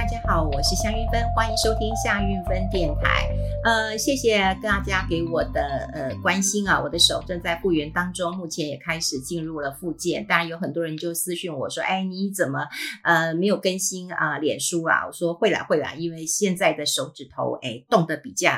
[0.00, 3.28] 大家好，我是夏云芬，欢迎收听夏云芬电台。
[3.62, 10.26] 呃，谢谢大家给我的呃关心啊，我的手正在复原当中，目前也开始进入了复健。
[10.26, 12.66] 当然有很多人就私讯我说，哎，你怎么
[13.04, 14.38] 呃没有更新啊？
[14.38, 15.06] 脸书啊？
[15.06, 18.50] 我说会啦会啦，因为现在的手指头哎动得比较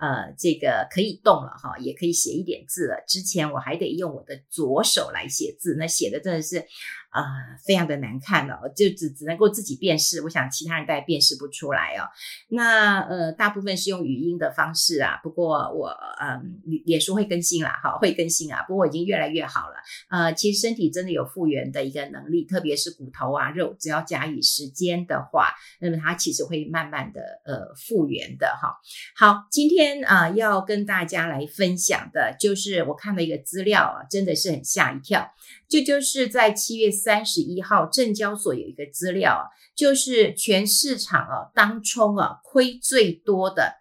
[0.00, 2.96] 呃这个可以动了哈，也可以写一点字了。
[3.06, 6.66] 之前我还得用我的左手来写字，那写的真的是。
[7.10, 7.22] 啊、
[7.66, 12.08] 非常的难看了，就只只能够自己辨识，我想其他人大概辨识不出来哦。
[12.48, 15.88] 那呃，大部分是用语音的方式啊，不过我
[16.20, 18.62] 嗯，脸书会更新啦，哈，会更新啊。
[18.62, 19.76] 不过我已经越来越好了，
[20.08, 28.76] 呃，其实身体真的有复原的一个能力，特别是骨头啊、肉，只要加以时间的话，那么它其实会慢慢的呃复原的哈。
[29.16, 35.28] 好，今天啊、要跟大家来分享的就是我看了一个资料啊，真的是很吓一跳。
[35.70, 43.76] 这就是在七月三十一号，证交所有一个资料，就是全市场啊当冲啊亏最多的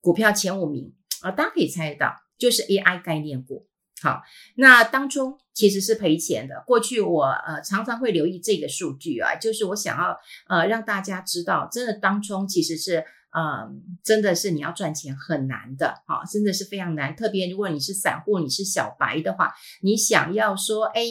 [0.00, 3.68] 股票前五名啊，大家可以猜得到，就是 AI 概念股。
[4.00, 4.22] 好，
[4.56, 6.64] 那当冲其实是赔钱的。
[6.66, 10.18] 过去我呃常常会留意这个数据啊，就是我想要
[10.48, 13.04] 呃让大家知道，真的当冲其实是。
[13.38, 17.14] 嗯，真的是你要赚钱很难的，哈，真的是非常难。
[17.14, 19.52] 特别如果你是散户，你是小白的话，
[19.82, 21.02] 你想要说，哎，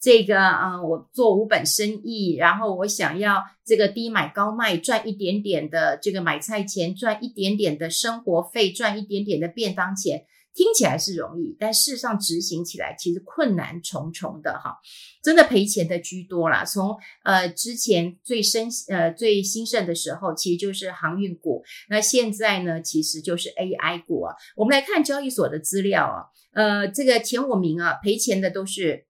[0.00, 10.24] 这个啊，我做五本生意，然后我想要这个低买高卖，赚一点点的这个买菜钱，赚一点点的生活费，赚一点点的便当钱。
[10.54, 14.78] 听起来是容易，但事实上执行起来其实困难重重的哈，
[15.22, 16.64] 真的赔钱的居多啦。
[16.64, 24.34] 从呃之前最生呃最兴盛的时候，其实就是航运股，那现在呢，其实就是 AI 股啊。
[24.56, 26.24] 我们来看交易所的资料啊，
[26.54, 29.04] 呃，这个前五名啊赔钱的都是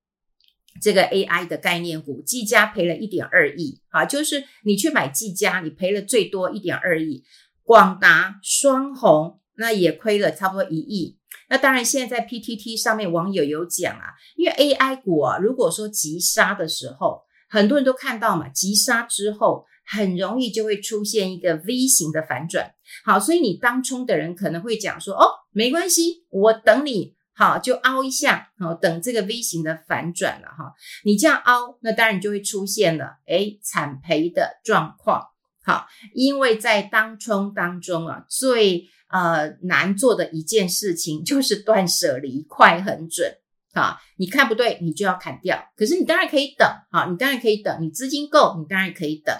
[0.80, 7.24] 这个 AI 的概念股，技嘉赔了一点二亿啊，就是你去买技嘉，你赔了最多一点二亿，
[7.62, 11.18] 广达、双鸿那也亏了差不多一亿。
[11.48, 22.72] 那当然，现在在 PTT 上面网友有讲啊，因为 AI 股啊，如果说急杀的时候，很多人都看到嘛，急杀之后很容易就会出现一个 V 型的反转。
[23.04, 30.72] 好，所以你当冲的人可能会讲说，哦，没关系，我等你，好，就凹一下，好，等这个 V 型的反转了哈。
[31.04, 35.22] 你这样凹，那当然就会出现了，诶，惨赔的状况。
[35.62, 43.36] 好，因为在当冲当中啊，最呃，难做的一件事情就是断舍离，快很准
[43.72, 43.98] 啊！
[44.16, 45.62] 你看不对，你就要砍掉。
[45.76, 47.82] 可是你当然可以等啊，你当然可以等。
[47.82, 49.36] 你资金够，你当然可以等。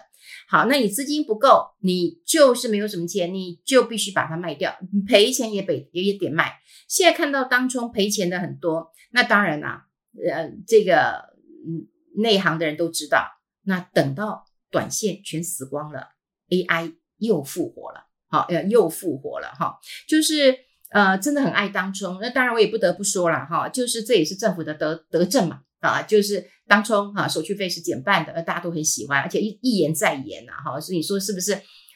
[0.49, 4.77] 好，那你资金不够，你就是没有什么钱，你就必须把它卖掉，
[5.07, 6.55] 赔钱也得也得卖。
[6.89, 11.35] 现在看到当冲赔钱的很多，那当然啦，呃，这个
[11.67, 11.89] 嗯，
[12.23, 13.27] 内行的人都知道。
[13.65, 16.11] 那等到短线全死光了
[16.49, 18.07] ，AI 又复活了。
[18.29, 20.57] 好，又复活了哈，就是
[20.91, 22.19] 呃，真的很爱当冲。
[22.21, 31.53] 那当然，我也不得不说了哈，就是这也是政府的德德政嘛啊，就是当冲哈，手续费是减半的，而大家都很喜欢，而且一一言再言呐哈，所以你说是不是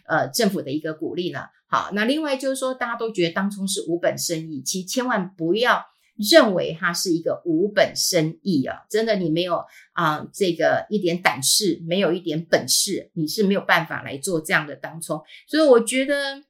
[0.08, 1.40] 呃政府的一个鼓励呢？
[1.68, 5.84] 好，那另外就是说，大家都觉得当冲是无本生意，其实千万不要。
[6.30, 9.56] 认为它是一个无本生意啊，真的，你没有
[9.94, 15.18] 啊、呃，这个一点胆识，没有一点本事，你是没有办法来做这样的当冲。
[15.48, 16.42] 所以我觉得，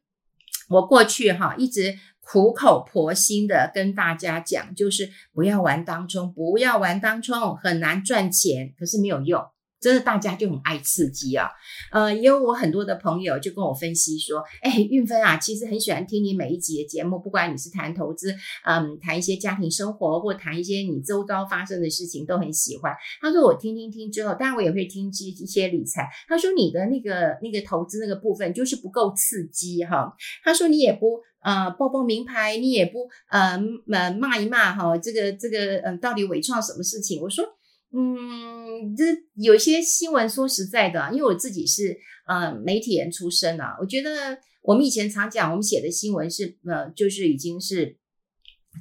[0.70, 9.44] 我过去哈一直苦口婆心的跟大家讲，就是不要玩当冲，不要玩当冲，很难赚钱，可是没有用。
[9.80, 11.48] 真的，大家就很爱刺激啊，
[11.90, 18.34] 呃，也有我很多的朋友就跟我分析说，哎，运芬啊，其实很喜欢听你每一集的节目，不管你是谈投资，
[18.66, 22.94] 嗯，谈一些家庭生活，或谈一些你周遭发生的事情，都很喜欢。
[23.22, 26.06] 他说我听听听之后，当然我也会听一一些理财。
[26.28, 30.14] 他说你的那个那个投资那个部分就是不够刺激哈。
[30.44, 33.58] 他说你也不呃报报名牌，你也不呃
[33.90, 37.22] 呃骂一骂哈，这个这个嗯、到底伪创什么事情？
[37.22, 37.44] 我说。
[37.92, 41.98] 嗯，这有些新闻，说实在的，因为我自己是
[42.28, 47.98] 呃媒体人出身啊，我觉得我们以前常讲，我们写的新闻是呃，就是已经是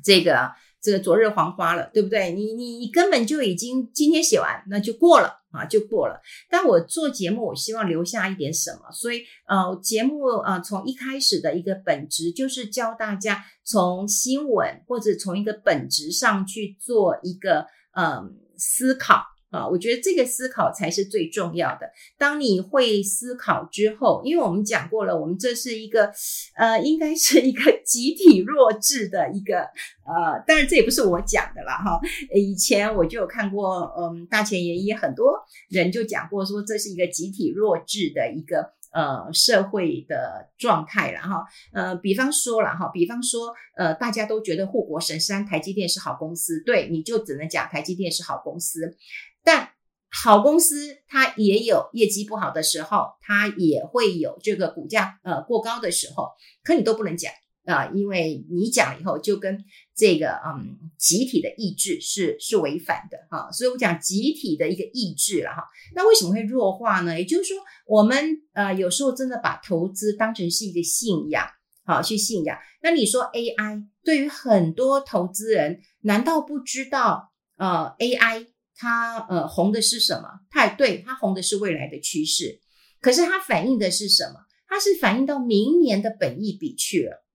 [0.03, 2.33] 这个这个昨日黄花了，对不对？
[2.33, 6.21] 你你你根本就已经今天写完，那就过了啊，就过了。
[6.47, 17.65] 但我做节目，我希望留下一点什么，所以呃，节目呃从一开始的一个本质就是教大家从新闻或者从一个本质上去做一个
[17.95, 18.29] 呃。
[18.59, 21.89] 思考啊，我觉得这个思考才是最重要的。
[22.19, 26.11] 当你会思考之后，因为我们讲过了，我们这是一个
[26.56, 29.61] 呃，应该是一个 集体弱智的一个
[30.06, 32.00] 呃，当然这也不是我讲的啦哈。
[32.35, 35.33] 以前我就有看过，嗯，大前研一很多
[35.69, 41.45] 人就讲过说，这是一个集体弱智的一个呃社会的状态了哈。
[41.74, 48.97] 呃，比方说了哈，比方说呃，大家都觉得护国神山台积电是好公司，对，你就只能讲台积电是好公司。
[49.44, 49.69] 但
[50.12, 56.30] 好公司它也有业绩不好的时候，它也会有这个股价呃过高的时候，
[56.63, 57.31] 可你都不能讲。
[57.69, 59.63] 啊，因为你讲了以后，就跟
[59.95, 65.63] 这个嗯集体的意志是是违反的哈，所以我讲集体的一个意志了哈。
[65.95, 67.19] 那为什么会弱化呢？
[67.19, 71.45] 也就是说，我们呃有时候真的把投资当成是一个信仰，
[71.86, 72.57] 好去信仰。
[72.81, 80.27] 那你说 AI 对于很多投资人，难道不知道呃 AI 它呃红的是什么？
[80.50, 82.60] 它对，它红的是未来的趋势，
[83.01, 84.39] 可是它反映的是什么？
[84.68, 87.25] 它是反映到明年的本益比去了。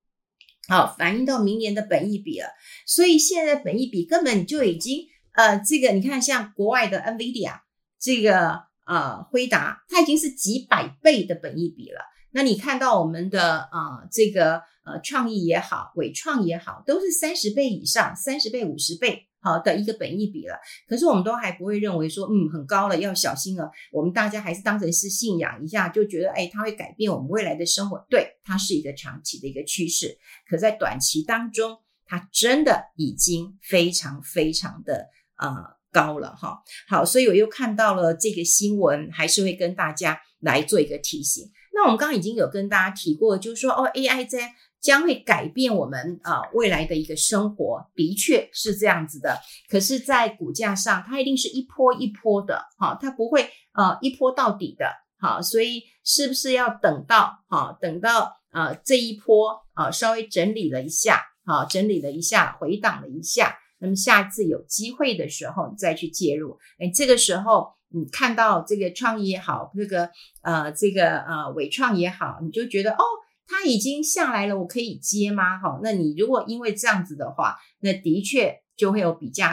[0.66, 2.48] 好，反映到明年的本益比了，
[2.86, 7.60] 所以现在本益比根本就已经，呃，这个你看，像国外的 NVIDIA，
[8.00, 12.00] 这个呃辉达，它已经是几百倍的本益比了。
[12.30, 19.26] 那你看到我们的啊这个呃创意也好，伪创也好，都是三十倍以上，三十倍、五十倍。
[19.44, 20.58] 好的一个本益比了，
[20.88, 23.70] 可是我们都还不会认为说，嗯，很高了，要小心了。
[23.92, 28.02] 我们大家还是当成是信仰一下，就觉得，哎，它会改变我们未来的生活。
[28.08, 30.16] 对，它是一个长期的一个趋势。
[30.48, 31.76] 可在短期当中，
[32.06, 35.54] 它真的已经非常非常的呃
[35.92, 36.62] 高了哈。
[36.88, 41.50] 好，所以我又看到了这个新闻，还是会跟大家来做一个提醒。
[41.74, 44.54] 那我们刚刚已经有跟大家提过，就是说，哦，AI 在。
[44.84, 49.40] 将会改变我们啊未来的一个生活，的确是这样子的。
[49.70, 70.10] 可是，在股价上，它一定是一波一波的，哈，它不会呃一波到底的，好，所以是不是要等到哈，等到呃这一波啊稍微整理了一下，好，整理了一下，回档了一下，那么下次有机会的时候你再去介入，哎，这个时候你看到这个创意也好，这个
[70.42, 73.02] 呃这个呃纬创也好，你就觉得哦。
[73.46, 75.58] 他已经下来了，我可以接吗？
[75.58, 79.46] 哈，那你如果因为这样子的话，那的确就会有比较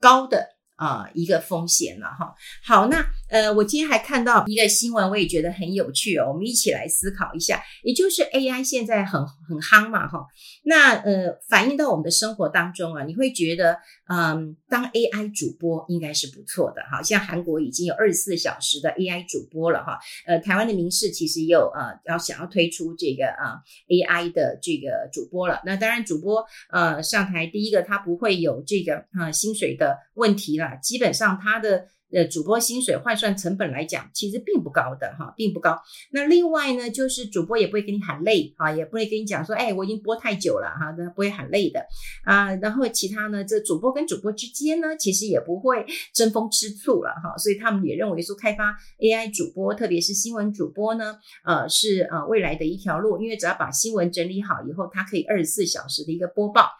[0.00, 0.57] 高的。
[0.78, 2.32] 啊、一个风险了哈。
[2.64, 6.28] 好，那呃，我今天还看到一个新闻，我也觉得很有趣哦。
[6.28, 10.24] 我们一起来思考一下，也就是 AI 现在很很夯嘛哈。
[10.64, 13.76] 那呃，反映到我们的生活当中啊，你会觉得，
[14.08, 17.02] 嗯、当 AI 主播应该是不错的哈。
[17.02, 19.98] 像韩国已经有二十四小时的 AI 主播了哈。
[20.26, 23.58] 呃，台湾的民视其实也有呃要想要推出这个啊、
[23.88, 25.60] AI 的这个主播了。
[25.64, 30.76] 那当然，主播呃上台第一个他不会有这个啊、薪水的问题了。
[30.82, 35.78] 基本上，他的呃主播薪水换算成本来讲，其实并不高的哈，并不高。
[36.10, 41.84] 那另外呢，就是主播也不会给你喊累啊，也不会跟你讲说，哎，我已经播太久了哈，那不会喊累的
[42.24, 42.54] 啊。
[42.56, 47.36] 然后其他呢，这主播跟主播之间呢，其实也不会争风吃醋了哈。
[47.36, 56.70] 所以他们也认为说，开发 AI 主播，特别是新闻主播呢，呃，是呃未来的一条路，因为只要把新闻整理好以后，它可以二十四小时的一个播报。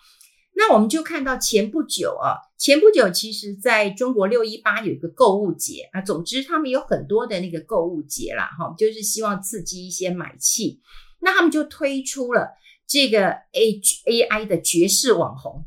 [0.61, 10.81] 那我们就看到前不久啊，前不久其实在中国六一八有一个购物节啊，总之他们有很多的那个购物节啦，哈，就是希望刺激一些买气，
[11.21, 12.49] 那他们就推出了
[12.89, 15.65] 这个 A A I 的绝世网红，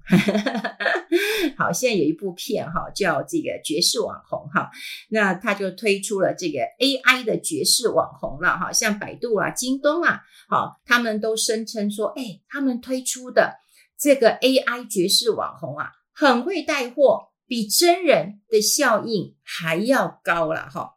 [1.57, 4.69] 好，现在有一部片哈叫这个绝世网红哈，
[5.07, 10.19] 那他就推出了这个 A I 的绝世网红了哈，像百度啊、京东啊，
[10.49, 13.61] 好，他们都声称说，哎，他们推出的。
[14.01, 20.95] 这个 AI 绝世网红啊，很会带货，比真人的效应还要高了哈。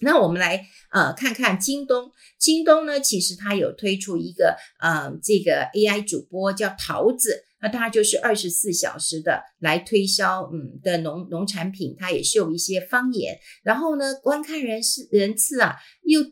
[0.00, 16.22] 那我们来呃看看京东，京东呢其实它有推出一个呃这个 AI 主播叫桃子，那它就是二十四小时的来推销嗯的农农产品，它也秀一些方言，然后呢观看人次人次啊又。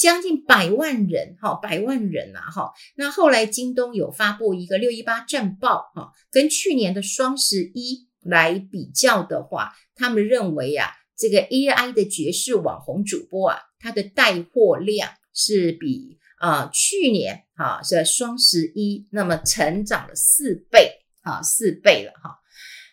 [0.00, 2.72] 将近百万人，哈，百万人啊，哈。
[2.96, 10.88] 那后来京东有发布一个六一八战报，哈，跟去年的双十一来比较的话，他们认为啊，
[11.18, 22.38] 这个 AI 的绝世网红主播啊，它的带货量是比啊、去年哈这双十一那么成长了四倍啊，四倍了哈。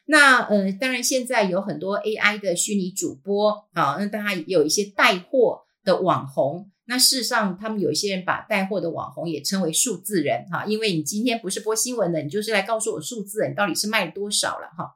[0.08, 6.70] 那呃，当然现在有很多 AI 的虚拟主播啊，那当然有一些带货的网红。
[6.90, 14.96] 那事实上，他们有一些人把带货的网红也称为数字人哈，因为你今天不是播新闻的，你就是来告诉我数字人到底是卖了多少了哈。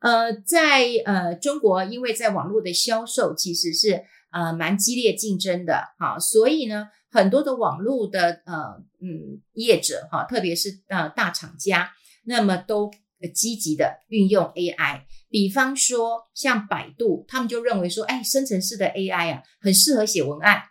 [0.00, 11.92] 呃，在呃中国，因为在网络的销售其实是呃蛮激烈竞争的哈，所以呢，很多的网络的呃嗯业者哈，特别是呃大厂家，
[12.24, 12.90] 那么都
[13.34, 20.62] 积极的运用 AI，比方说像百度，他们就认为说，哎，生成式的 AI 啊，很适合写文案。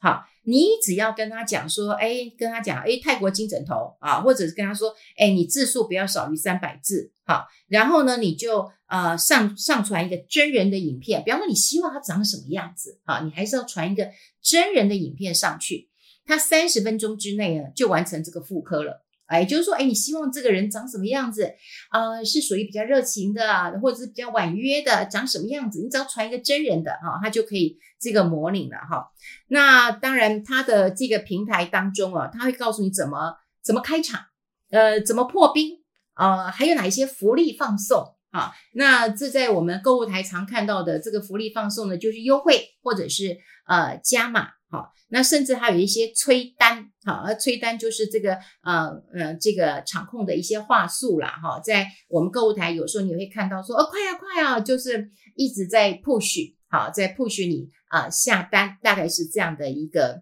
[0.00, 14.08] 好，你只要跟他讲说，哎，跟他讲，哎，泰国金枕头啊，或者是跟他说，哎，你字数不要少于三百字，好，然后呢，你就呃上上传一个真人的影片，比方说你希望他长什么样子啊，你还是要传一个
[14.40, 15.88] 真人的影片上去，
[16.24, 19.04] 他三十分钟之内呢就完成这个妇科了。
[19.28, 21.52] 哎，就是说，哎，你希望这个人长什么样子？
[21.92, 25.80] 呃，是属于比较热情的，或者是比较婉约的，长什么样子？
[25.82, 29.10] 你只要传一个真人的哈，他就可以这个模拟了哈。
[29.48, 34.22] 那当然，他的这个平台当中啊，他会告诉你怎么怎么开场，
[34.70, 35.72] 呃，怎么破冰，
[36.16, 38.52] 呃，还有哪一些福利放送啊？
[38.72, 44.57] 那这在我们购物台常看到的这个福利放送呢，就是优惠或者是呃加码。
[44.70, 60.20] 好，那甚至还有一些催单，好，而催单就是这个呃呃这个场控的一些话术啦，哈，在我们购物台有时候你会看到说，哦，快啊快啊，就是一直在 push，好，在 push 你啊、下单，大概是这样的一个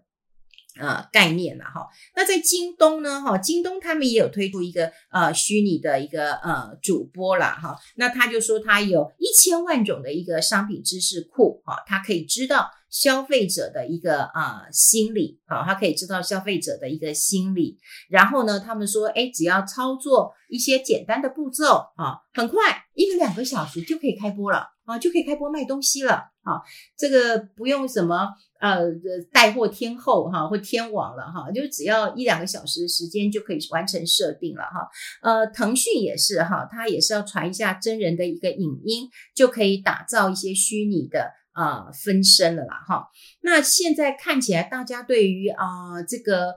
[0.79, 1.85] 呃概念了哈。
[2.15, 7.59] 那在京东呢，哈，京东他们也有推出一个呃虚拟的一个呃主播啦。
[7.61, 12.71] 哈，那他就说他有一千万种的一个商品知识库，哈，他可以知道。
[12.89, 17.77] 消费者的一个啊、心理啊，他可以知道消费者的一个心理，
[18.09, 21.65] 然后呢，他们说，诶，只要操作一些简单的步骤
[21.97, 26.13] 啊，很快一个两个小时就可以开播了啊，就可以开播卖东西了
[26.43, 26.61] 啊，
[26.97, 28.29] 这个不用什么
[28.61, 28.85] 呃
[29.33, 34.87] 带货天后哈、或天王了哈、就只要一两个小时的时间就可以完成设定了哈。
[35.21, 41.33] 呃，腾讯也是哈，它也是要传一下真人的一个影音，就可以打造一些虚拟的。
[41.57, 43.07] 呃，分身了啦，哈。
[43.41, 46.53] 那现在看起来，大家对于啊、呃、这个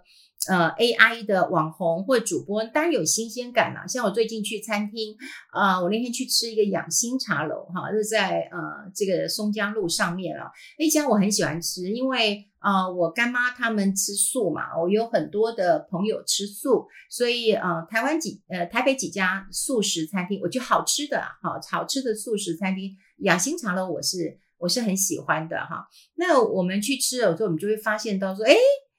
[0.46, 3.86] 呃 AI 的网红或主播，当然有新鲜感啦。
[3.86, 5.16] 像我最近去餐厅
[5.52, 10.50] 啊、我那天去吃一个养心茶楼，哈，是在呃这个松江路上面啊。
[10.78, 24.38] 那家我很喜欢吃，因为啊、我干妈他们吃素嘛，我有很多的朋友吃素，所以呃台湾几呃台北几家素食餐厅，我觉得好吃的好好吃的素食餐厅养心茶楼，我是。
[24.60, 28.54] 我是很喜欢的哈，那我们去吃了之后，我们就会发现到说，诶，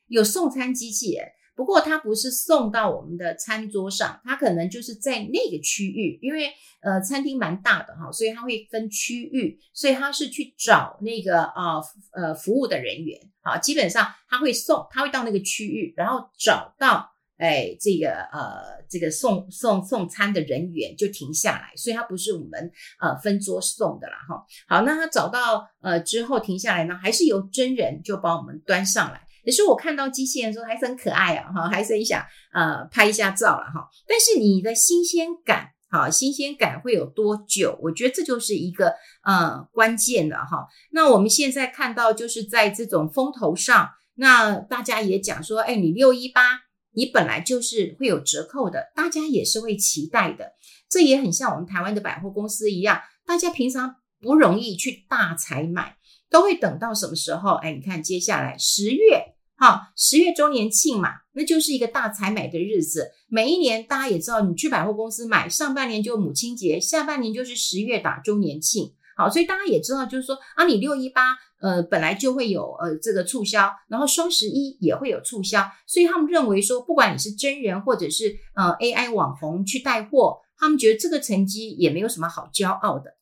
[0.08, 1.25] 有送餐机器人，
[1.56, 6.51] 不过它不是送到我们的餐桌上，它可能就是在那个区域，因为
[6.82, 11.80] 呃餐厅蛮大的哈，所以它会分区域，所以它是去找那个啊，
[12.12, 17.11] 呃服务的人员，好，基本上他会送，他会到那个区域，然后找到。
[17.42, 24.46] 哎，这个呃，这个送送送餐的人员就停下来，所以他不是我们呃分桌送的啦哈。
[24.68, 29.20] 好，那他找到呃之后停下来呢，还是由真人就帮我们端上来。
[29.44, 33.90] 可是我看到机器人的时候还是很可爱啊哈，还是很想呃拍一下照了哈。
[34.08, 37.76] 但是你的新鲜感，哈，新鲜感会有多久？
[37.82, 38.94] 我觉得这就是一个
[39.24, 40.68] 呃关键的哈。
[40.92, 46.62] 那我们现在看到就是在这种风头上，那大家也讲说，哎，你六一八。
[46.94, 50.54] 你本来就是会有折扣的，大家也是会期待的。
[50.90, 55.96] 这也很像我们台湾的百货公司一样，大家平常不容易去大采买，
[56.30, 57.56] 都会等到什么时候？
[57.56, 63.12] 哎，你看接下来十月，哈，十月周年庆嘛，那就是一个大采买的日子。
[63.30, 68.94] 每一年大家也知道，你去百货公司买，上半年就母亲节，下半年就是十月打周年庆。
[69.22, 71.38] 好，所以大家也知道，就是说啊，你六一八。
[71.62, 83.13] 呃，本来就会有呃这个促销，然后双十一也会有促销，所以他们认为说，不管你是真人或者是呃 AI 网红去带货，他们觉得这个成绩也没有什么好骄傲的。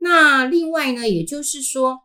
[0.00, 2.00] 那另外呢，也就是说，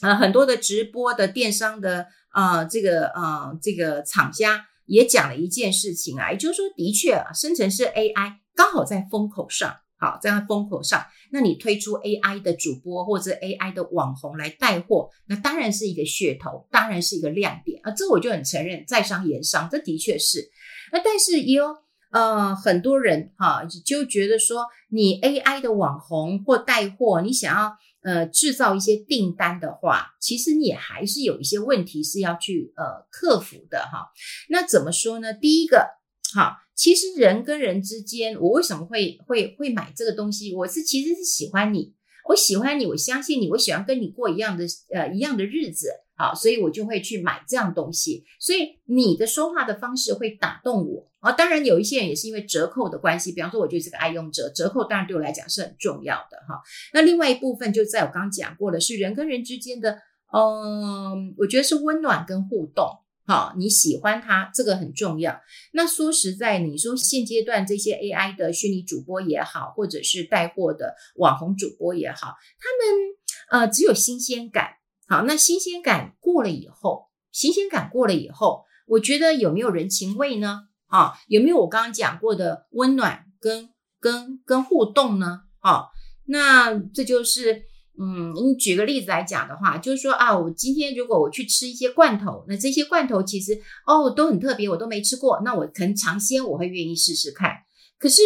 [0.00, 9.79] 呃，很多的直播的电商的啊、呃，这个啊、呃，这个厂家也讲了一件事情啊，也就是说，的确啊，生成式 AI 刚好在风口上。
[10.00, 17.90] 好，在风口上，那你推出 AI 的主播或者 AI 的网红来带货，那当然是一个噱头，当然是一个亮点啊。
[17.90, 20.50] 这我就很承认，在商言商，这的确是。
[20.90, 21.76] 那但是也有
[22.12, 34.08] 呃很多人哈、就觉得说，你 AI 的网红或带货，你想要呃制造一些订单的话，其实你也还是有一些问题是要去呃克服的哈。
[34.48, 35.34] 那怎么说呢？
[35.34, 35.86] 第一个，
[36.34, 36.56] 好。
[36.80, 40.54] 其实人跟人之间，我为什么会会会买这个东西？
[40.54, 41.92] 我是其实是喜欢你，
[42.26, 48.24] 我喜欢你，我相信你，我喜欢跟你过一样的呃一样的日子，好，所以我就会去买这样东西。
[48.40, 51.32] 所以你的说话的方式会打动我啊。
[51.32, 56.62] 当然有一些人也是因为折扣的关系，比方说我就是个爱用者，折扣当然对我来讲是很重要的哈。
[56.94, 59.98] 那另外一部分就在我刚讲过的是人跟人之间的，
[60.32, 62.88] 嗯，我觉得是温暖跟互动。
[63.30, 65.40] 好，你喜欢他，这个很重要。
[65.72, 74.70] 那说实在，你说现阶段这些 AI 的虚拟主播也好，或者是带货的网红主播也好，他们呃只有新鲜感。
[75.06, 80.62] 好，那新鲜感过了以后，新鲜感过了以后，我觉得有没有人情味呢？
[80.88, 83.70] 啊，有没有我刚刚讲过的温暖跟
[84.00, 85.42] 跟跟互动呢？
[85.60, 85.84] 啊，
[86.26, 87.69] 那这就是。
[88.02, 93.52] 嗯，你举个例子来讲的话，就是说啊，我今天如果我去吃一些罐头，那这些罐头其实
[93.86, 97.50] 哦都很特别，我都没吃过，那我可能尝鲜，我会愿意试试看。
[97.98, 98.22] 可是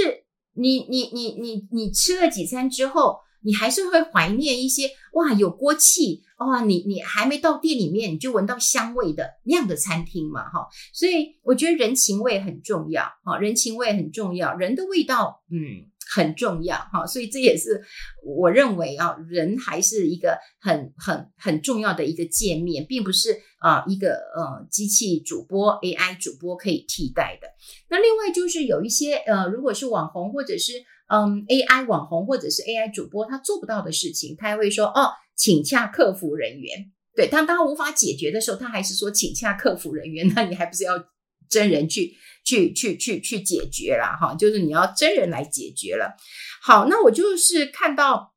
[0.54, 15.90] 你你你你你吃了几餐之后，你还是会怀念一些哇有锅气哇，你你还没到店里面你就闻到香味的那样的餐厅嘛哈，所以我觉得人情味很重要哈，人情味很重要，人的味道嗯。
[16.12, 17.82] 很重要哈，所以这也是
[18.25, 27.49] 我认为啊，人还是一个很很很重要的一个界面，并不是啊一个呃机器主播 AI 主播可以替代的。
[27.88, 30.73] 那另外就是有一些呃，如果是网红或者是
[31.08, 36.92] 嗯 AI 网红或者是 AI 主播，他做不到的事情，他还会说哦，请洽客服人员。
[37.16, 40.32] 对，当他无法解决的时候，他还是说请洽客服人员。
[40.34, 40.92] 那你还不是要
[41.49, 42.12] 真人去？
[42.44, 46.14] 去去去去解决了哈，就是你要真人来解决了。
[46.62, 48.34] 好，那我就是看到，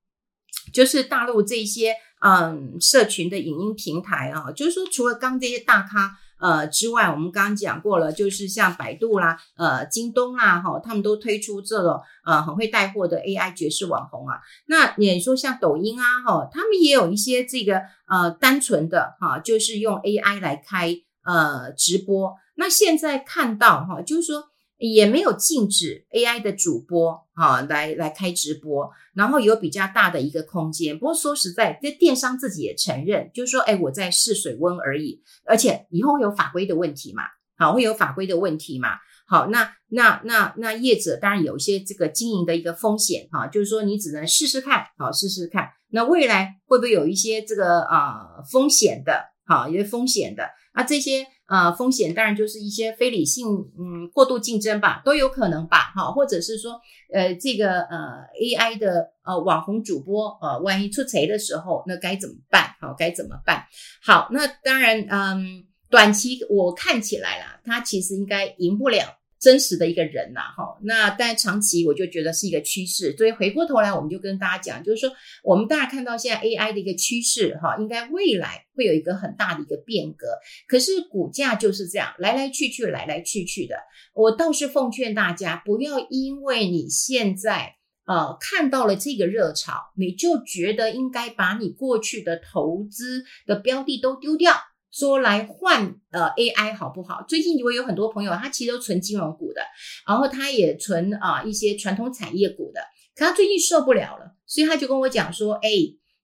[0.73, 14.39] 就是大陆这些嗯社群的影音平台啊，就是说除了刚这些大咖呃之外，我们刚刚讲过了，就是像百度啦、呃京东啦哈，他们都推出这种呃很会带货的 AI 爵士网红啊。
[14.67, 20.93] 那你说像抖音啊哈，他们也有一些这个呃单纯的哈，就是用 AI 来开
[21.27, 22.33] 呃直播。
[22.55, 24.45] 那现在看到哈，就是说
[24.77, 30.97] 也没有禁止 AI 的主播哈来来开直播，然后有比较大的一个空间。
[30.97, 35.21] 不过说实在，这电商自己也承认，就是说，哎，我在试水温而已。
[35.45, 37.23] 而且以后有法规的问题嘛，
[37.57, 38.89] 好，会有法规的问题嘛。
[39.27, 45.69] 好，那那那那业者当然有一些这个经营的一个风险哈，就是说你只能试试看，好，试试看。
[45.89, 49.25] 那未来会不会有一些这个啊风险的？
[49.45, 50.43] 好，有些风险的
[50.77, 51.25] 啊这些。
[51.49, 53.47] 呃，风险当然就是一些非理性，
[53.79, 56.77] 嗯，过度竞争吧，都有可能吧，哈，或者是说，
[57.13, 62.75] 呃，这个呃 AI 的呃网红主播，呃，万一出贼的时候，那该怎么办？
[62.81, 63.63] 好，该怎么办？
[64.03, 69.05] 好，那当然，嗯，短期我看起来啦，它其实应该赢不了。
[69.39, 80.27] 真实的一个人呐，哈，那但长期我就觉得是一个趋势，所以回过头来我们就跟大家讲，就是说我们大家看到现在 AI 的一个趋势，哈，应该未来会有一个很大的一个变革。
[80.67, 83.75] 可是股价就是这样来来去去，来来去去的。
[84.13, 87.75] 我倒是奉劝大家，不要因为你现在
[88.07, 94.53] 呃看到了这个热潮，你就觉得应该把你过去的投资的标的都丢掉。
[94.91, 97.23] 说来换呃 AI 好不好？
[97.27, 99.61] 最近我有很多朋友，他其实都存金融股的，
[100.07, 102.81] 然后他也存啊、一些传统产业股的，
[103.15, 105.69] 可他最近受不了了，所以他就跟我讲说，哎，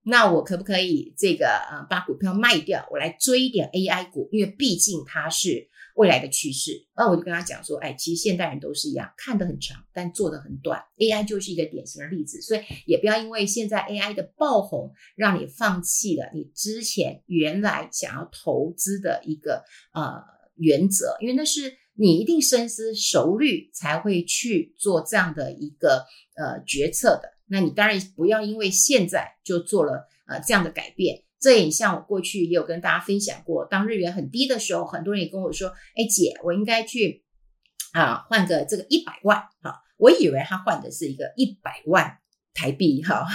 [0.04, 5.70] 那我可不可以这个呃把股票卖掉，我来追一点 AI 股，因为毕竟它是。
[5.96, 10.84] 未来的趋势，那我就跟他讲说，哎，其实现代人都是一样，看得很长，但做得很短。
[10.98, 20.22] AI 就是一个典型的例子，所以也不要因为现在 AI 的爆红，让你放弃了你之前原来想要投资的一个呃
[20.56, 27.30] 原则，因为那是你一定深思熟虑才会去做这样的一个呃决策的。
[27.46, 31.24] 那你当然不要因为现在就做了呃这样的改变。
[31.44, 37.26] 这也像我过去也有跟大家分享过，当日元很低的时候，很多人也跟我说：“哎，姐，我应该去
[37.92, 42.18] 啊换个这个一百万。”哈，我以为他换的是一个一百万
[42.54, 43.28] 台币，哈，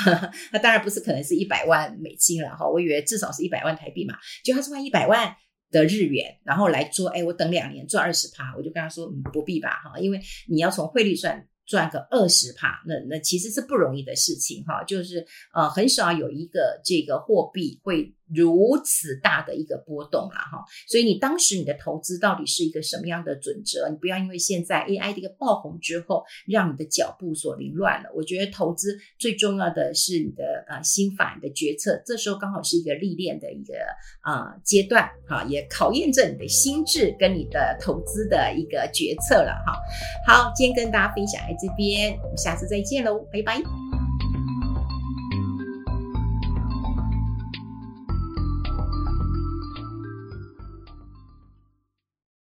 [0.52, 5.36] 那当然不是，可能是一百万美金了，哈，我以为至少是一百万台币嘛，就他是换一百万
[5.70, 10.18] 的日元，然后来做，哎，我等两年赚二十趴，我就跟他说，嗯，不必吧，哈，因为
[10.48, 11.46] 你要从汇率算。
[11.68, 23.88] 赚个二十帕，那那其实是不容易的事情哈，就是呃很少有一个这个货币会如此大的一个波动了哈，所以你当时你的投资到底是一个什么样的准则？
[23.90, 28.08] 你不要因为现在 AI 的一个爆红之后，让你的脚步所凌乱了。
[28.14, 33.74] 我觉得投资最重要的是你的呃心法、你的决策，这时候刚好是一个历练的一个
[34.22, 39.78] 啊、呃、阶段哈，也考验着你的心智跟你的投资的一个决策了哈。
[40.26, 41.58] 好，今天跟大家分享在。
[41.58, 43.87] 这边，我们下次再见喽，拜拜。